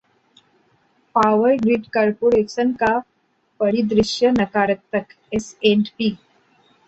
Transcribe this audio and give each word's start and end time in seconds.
power grid 1.15 1.85
corporation 1.93 2.71
का 2.73 2.97
परिदृश्य 3.59 4.31
नकारात्मक: 4.31 5.13
एसएंडपी 5.33 6.09